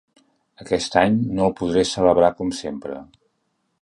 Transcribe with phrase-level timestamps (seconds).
[0.63, 2.97] Aquest any no el podré celebrar com sempre.